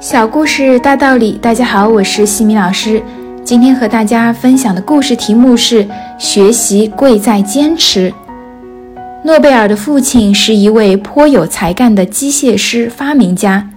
[0.00, 3.02] 小故事大道理，大家好，我是西米老师。
[3.44, 5.86] 今天和大家分享的故事题目是
[6.18, 8.10] “学习贵在坚持”。
[9.26, 13.68] 诺贝尔的父亲是一位颇有才干的机械师发明家，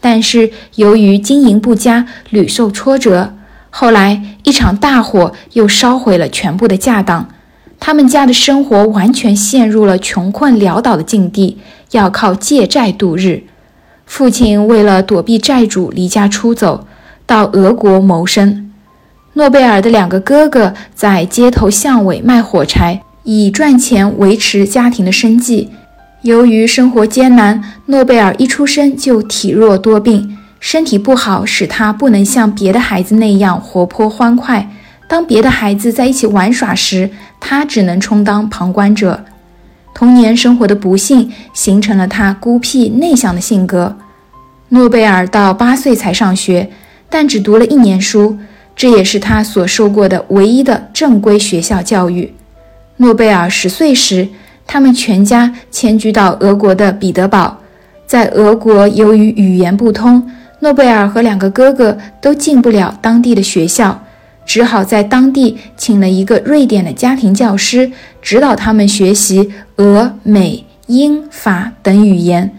[0.00, 3.34] 但是由于经营不佳，屡受挫折。
[3.68, 7.28] 后来一场大火又烧毁了全部的家当，
[7.78, 11.58] 他们家的生活完全陷入了穷困潦倒的境地，
[11.90, 13.42] 要靠借债度日。
[14.06, 16.86] 父亲为了躲避债主，离家出走，
[17.26, 18.72] 到俄国谋生。
[19.34, 25.70] 诺贝尔的两个哥哥在街头巷尾卖火柴，以赚钱维持家庭的生计。
[26.22, 34.70] 由于生活艰难，诺贝尔一出生就体弱多病，身体不好使他不能像别的孩子那样活泼欢快。
[35.06, 39.24] 当别的孩子在一起玩耍时，他只能充当旁观者。
[39.94, 43.96] 童年生活的不幸形成了他孤僻内向的性格。
[44.70, 46.68] 诺贝尔到八岁才上学，
[47.08, 48.36] 但只读了一年书，
[48.74, 52.34] 这也是他所受过的唯一的正规学校教育。
[52.96, 54.28] 诺贝尔十岁时，
[54.66, 57.58] 他们全家迁居到俄国的彼得堡。
[58.06, 64.02] 在俄国，由于语言不通，诺贝尔和两个哥哥都进不了当地的学校。
[64.44, 67.90] 只好在当地请了一个瑞典的家庭教师，
[68.22, 72.52] 指导他们学习俄、美、英、法等语言。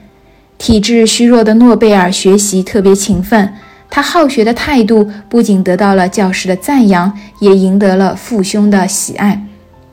[0.57, 3.53] 体质虚弱的诺贝尔学习特别勤奋，
[3.89, 9.41] 他好学的态度不仅得到了教师的赞扬，也赢得了父兄的喜爱。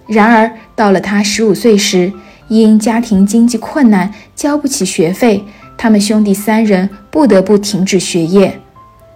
[0.06, 2.12] 然而，到了他十五岁时，
[2.48, 5.44] 因家庭经济困难，交不起学费，
[5.76, 8.58] 他们兄弟三人不得不停止学业。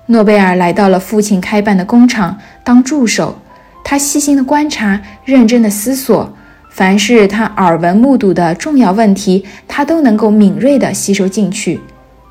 [0.07, 3.39] 诺贝尔来到了父亲开办的工厂当助手，
[3.85, 6.33] 他细心的观察，认真的思索，
[6.79, 11.81] 凡是他耳闻目睹的重要问题，他都能够敏锐地吸收进去。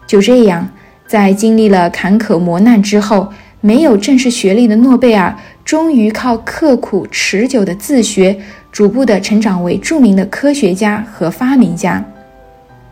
[0.08, 0.66] 就这样，
[1.06, 3.28] 在经历了坎坷磨难之后，
[3.60, 8.40] 没有正式学历的诺贝尔，终于靠刻苦持久的自学，
[8.72, 12.02] 逐步地成长为著名的科学家和发明家。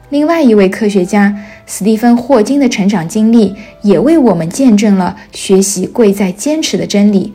[0.10, 1.34] 另外一位科学家
[1.66, 7.32] 斯蒂芬·霍金的成长经历，也为我们见证了学习贵在坚持的真理。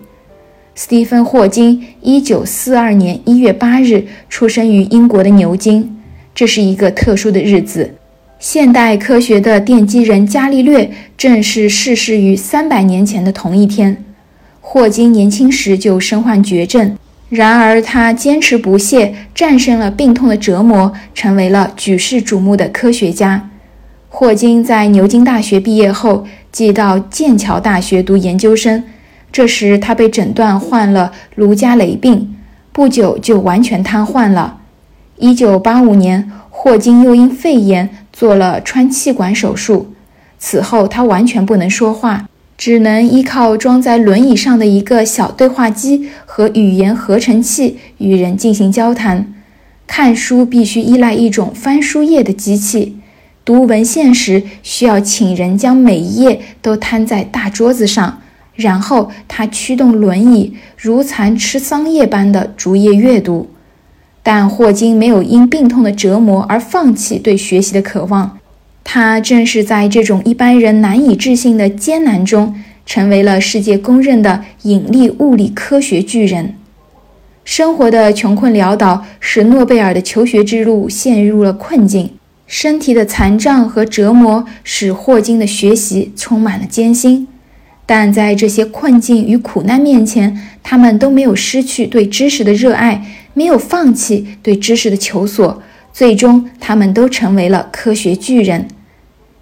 [0.81, 5.95] 斯蒂芬·霍金1942年1月8日出生于英国的牛津，
[6.35, 7.97] 这是一个特殊的日子。
[8.39, 14.03] 现代科学的奠基人伽利略正是逝世于300年前的同一天。
[14.63, 16.97] 霍金年轻时就身患绝症。
[17.29, 23.51] 然而，他坚持不懈，战胜了病痛的折磨，成为了举世瞩目的科学家。
[24.09, 28.83] 霍金在牛津大学毕业后，即到剑桥大学读研究生。
[29.33, 32.37] 这时，他被诊断患了卢加雷病，
[32.73, 34.59] 不久就完全瘫痪了。
[35.19, 39.93] 1985年，霍金又因肺炎做了穿气管手术，
[40.39, 42.27] 此后他完全不能说话。
[42.59, 49.33] 只能依靠装在轮椅上的一个小对话机和语言合成器与人进行交谈。
[49.87, 52.99] 看书必须依赖一种翻书页的机器，
[53.47, 58.21] 读文献时需要请人将每一页都摊在大桌子上，
[58.55, 63.51] 然后他驱动轮椅，如蚕吃桑叶般的逐页阅读。
[64.23, 68.39] 但霍金没有因病痛的折磨而放弃对学习的渴望。
[68.85, 76.55] 他正是在这种一般人难以置信的艰难中，成为了世界公认的引力物理科学巨人。
[77.45, 82.11] 生活的穷困潦倒使诺贝尔的求学之路陷入了困境，
[82.47, 87.27] 身体的残障和折磨使霍金的学习充满了艰辛。
[87.91, 95.61] 但在这些困境与苦难面前，他们都没有失去对知识的热爱，没有放弃对知识的求索。
[95.93, 98.69] 最终，他们都成为了科学巨人。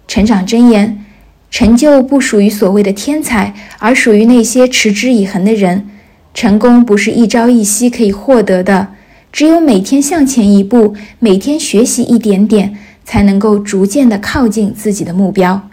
[0.07, 1.05] 成长箴言：
[1.51, 5.87] 成就不属于所谓的天才，而属于那些持之以恒的人。
[6.33, 8.87] 成功不是一朝一夕可以获得的，
[9.31, 15.68] 只有每天向前一步，每天学习一点点，才能够逐渐的靠近自己的目标。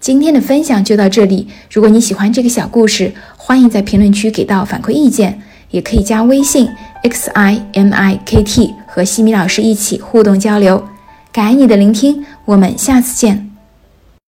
[0.00, 1.46] 今天的分享就到这里。
[1.70, 5.38] 如果你喜欢这个小故事，欢迎在评论区给到反馈意见，
[5.70, 6.66] 也可以加微信
[7.02, 8.74] x i m i k t。
[8.86, 10.82] 和西米老师一起互动交流，
[11.30, 13.49] 感恩你的聆听，我们下次见。